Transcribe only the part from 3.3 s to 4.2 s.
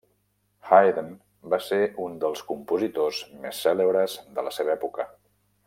més cèlebres